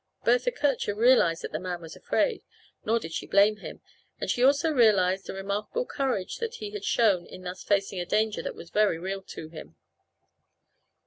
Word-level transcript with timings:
Bertha 0.25 0.49
Kircher 0.49 0.95
realized 0.95 1.43
that 1.43 1.51
the 1.51 1.59
man 1.59 1.79
was 1.79 1.95
afraid 1.95 2.41
nor 2.83 2.97
did 2.97 3.13
she 3.13 3.27
blame 3.27 3.57
him, 3.57 3.81
and 4.19 4.31
she 4.31 4.43
also 4.43 4.71
realized 4.71 5.27
the 5.27 5.33
remarkable 5.35 5.85
courage 5.85 6.37
that 6.37 6.55
he 6.55 6.71
had 6.71 6.83
shown 6.83 7.27
in 7.27 7.43
thus 7.43 7.61
facing 7.63 7.99
a 7.99 8.05
danger 8.07 8.41
that 8.41 8.55
was 8.55 8.71
very 8.71 8.97
real 8.97 9.21
to 9.21 9.49
him. 9.49 9.75